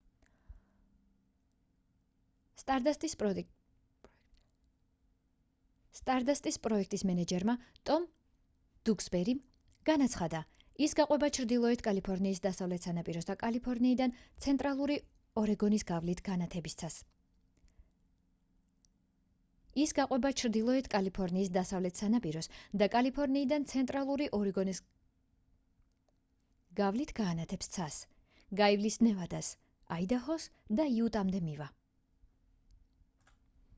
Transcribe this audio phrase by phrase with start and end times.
[5.99, 7.53] სტარდასტის პროექტის მენეჯერმა
[7.89, 8.03] ტომ
[8.89, 9.39] დუქსბერიმ
[9.89, 10.41] განაცხადა
[10.85, 14.13] ის გაყვება ჩრდილოეთ კალიფორნიის დასავლეთ სანაპიროს და კალიფორნიიდან
[14.45, 14.97] ცენტრალური
[15.41, 16.77] ორეგონის გავლით განათებს
[27.81, 27.99] ცას
[28.61, 29.51] გაივლის ნევადას
[29.97, 30.47] აიდაჰოს
[30.79, 31.69] და იუტამდე მივა